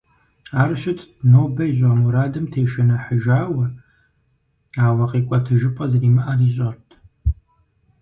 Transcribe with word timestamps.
Ар 0.61 0.71
щытт 0.81 1.01
нобэ 1.31 1.63
ищӏа 1.71 1.91
мурадым 1.99 2.45
тешыныхьыжауэ, 2.51 3.65
ауэ 4.87 5.05
къикӏуэтыжыпӏэ 5.11 5.85
зэримыӏэри 5.91 6.45
ищӏэрт. 6.49 6.87